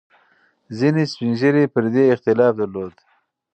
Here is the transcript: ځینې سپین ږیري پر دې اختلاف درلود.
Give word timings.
ځینې 0.77 1.03
سپین 1.11 1.31
ږیري 1.39 1.63
پر 1.73 1.85
دې 1.93 2.03
اختلاف 2.13 2.53
درلود. 2.57 2.95